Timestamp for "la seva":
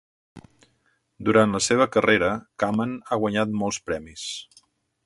1.57-1.87